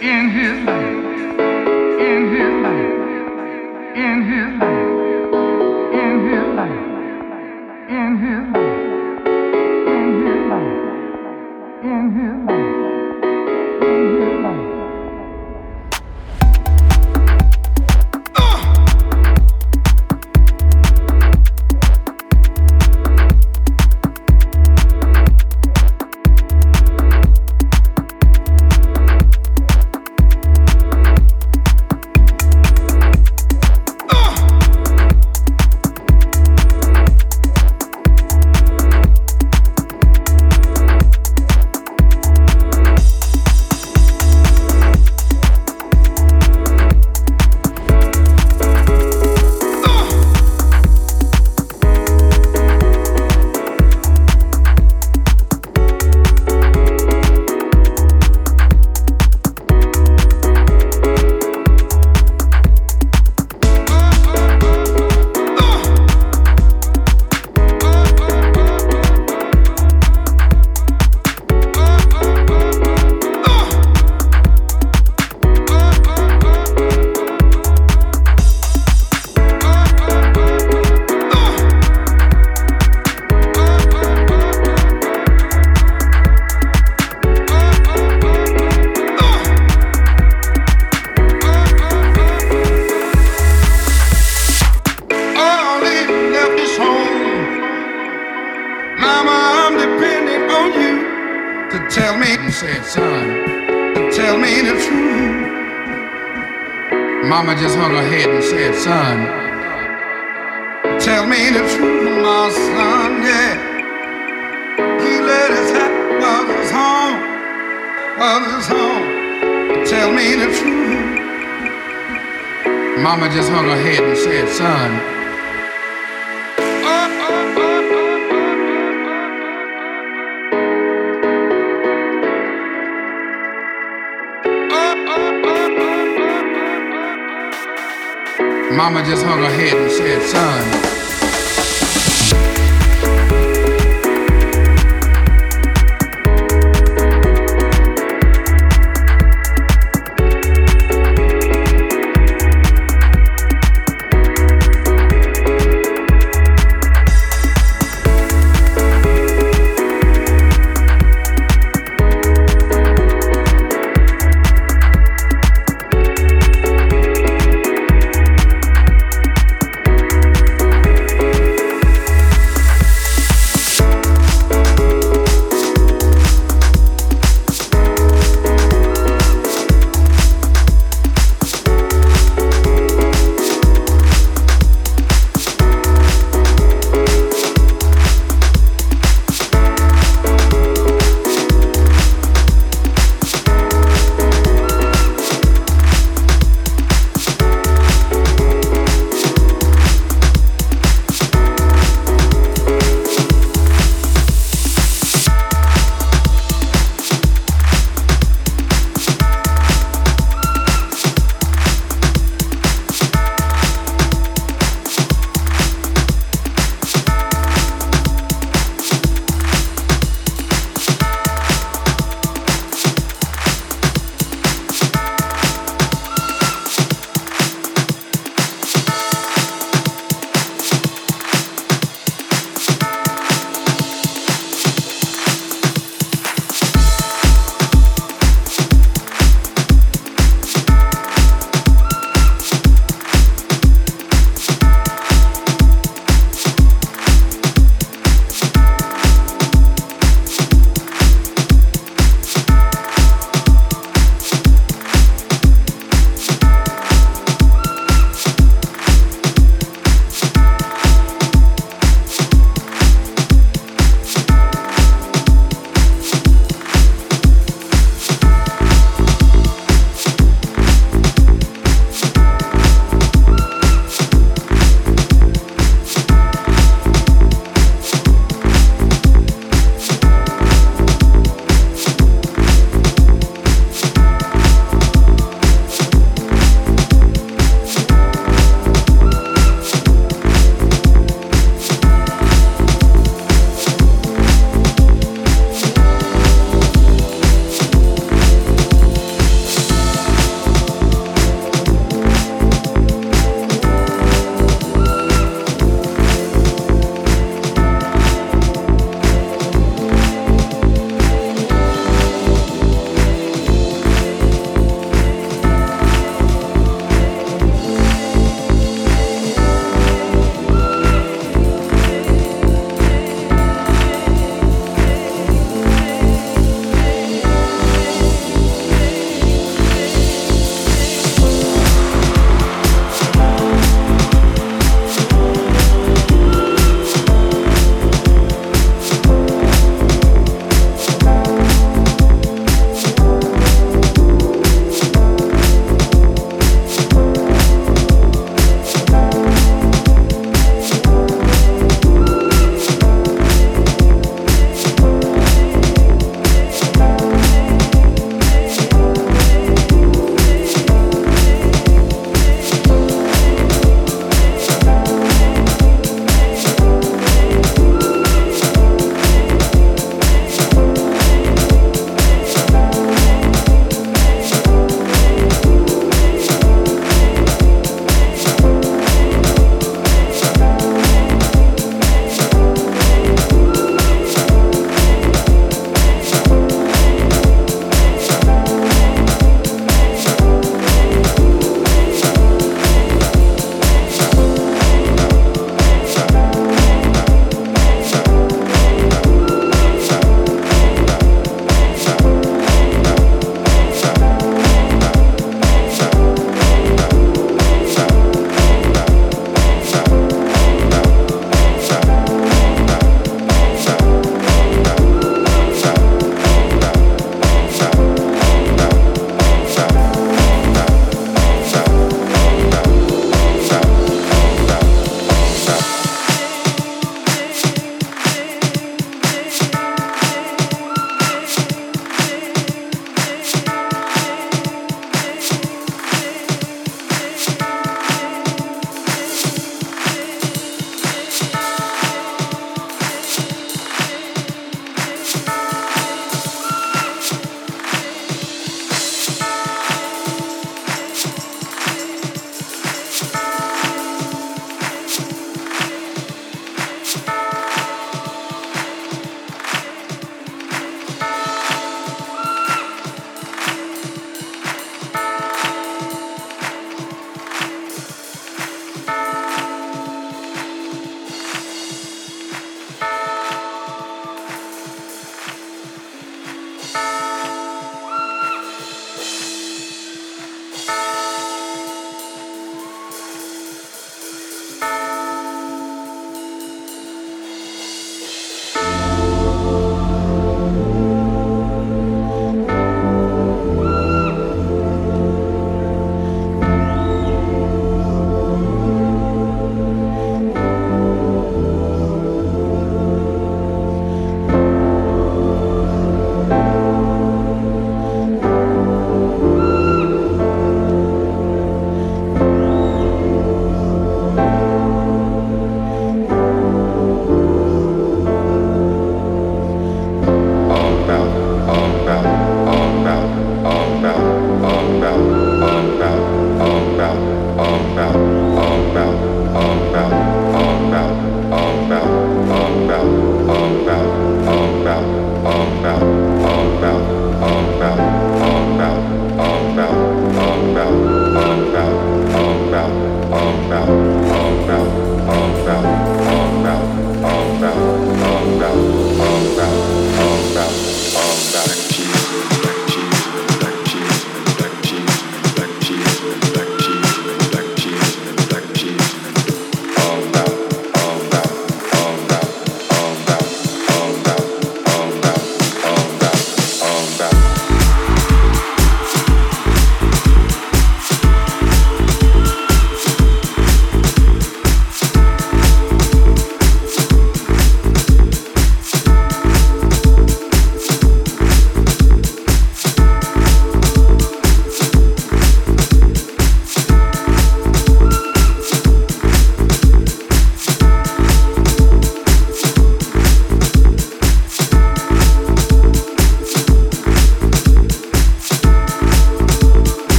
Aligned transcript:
in 0.00 0.30
his 0.30 0.66
life. 0.66 1.08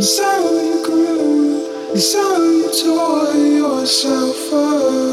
The 0.00 0.06
sound 0.06 0.66
you 0.66 0.82
grew, 0.82 1.92
the 1.92 2.00
sound 2.00 2.42
you 2.42 2.70
tore 2.72 3.34
yourself 3.34 4.50
up. 4.50 5.09